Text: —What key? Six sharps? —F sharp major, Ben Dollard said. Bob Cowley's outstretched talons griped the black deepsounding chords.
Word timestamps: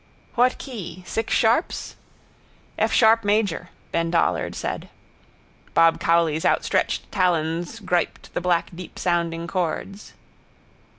—What 0.33 0.57
key? 0.57 1.03
Six 1.05 1.31
sharps? 1.31 1.95
—F 2.79 2.91
sharp 2.91 3.23
major, 3.23 3.69
Ben 3.91 4.09
Dollard 4.09 4.55
said. 4.55 4.89
Bob 5.75 5.99
Cowley's 5.99 6.43
outstretched 6.43 7.11
talons 7.11 7.79
griped 7.79 8.33
the 8.33 8.41
black 8.41 8.71
deepsounding 8.75 9.47
chords. 9.47 10.13